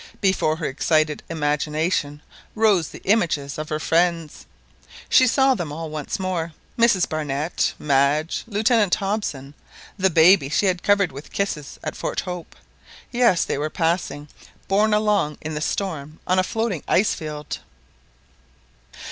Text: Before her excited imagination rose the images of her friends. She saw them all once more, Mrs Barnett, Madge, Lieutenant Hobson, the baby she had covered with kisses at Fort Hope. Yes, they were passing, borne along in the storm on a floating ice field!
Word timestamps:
Before 0.19 0.55
her 0.55 0.65
excited 0.65 1.21
imagination 1.29 2.23
rose 2.55 2.87
the 2.89 3.03
images 3.03 3.59
of 3.59 3.69
her 3.69 3.79
friends. 3.79 4.47
She 5.09 5.27
saw 5.27 5.53
them 5.53 5.71
all 5.71 5.91
once 5.91 6.19
more, 6.19 6.53
Mrs 6.75 7.07
Barnett, 7.07 7.73
Madge, 7.77 8.43
Lieutenant 8.47 8.95
Hobson, 8.95 9.53
the 9.99 10.09
baby 10.09 10.49
she 10.49 10.65
had 10.65 10.81
covered 10.81 11.11
with 11.11 11.31
kisses 11.31 11.77
at 11.83 11.95
Fort 11.95 12.21
Hope. 12.21 12.55
Yes, 13.11 13.45
they 13.45 13.59
were 13.59 13.69
passing, 13.69 14.27
borne 14.67 14.95
along 14.95 15.37
in 15.39 15.53
the 15.53 15.61
storm 15.61 16.19
on 16.25 16.39
a 16.39 16.43
floating 16.43 16.81
ice 16.87 17.13
field! 17.13 17.59